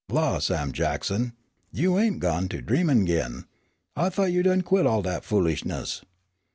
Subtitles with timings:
[0.09, 0.39] "La!
[0.39, 1.33] Sam Jackson,
[1.71, 3.45] you ain't gone to dreamin' agin.
[3.95, 6.01] I thought you done quit all dat foolishness."